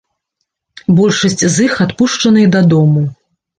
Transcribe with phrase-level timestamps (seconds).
[0.99, 3.07] Большасць з іх адпушчаныя дадому.